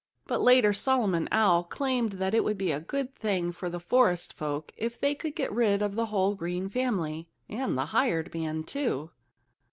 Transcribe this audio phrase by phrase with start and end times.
[0.25, 4.33] But later Solomon Owl claimed that it would be a good thing for the forest
[4.33, 9.11] folk if they could get rid of the whole Green family—and the hired man, too.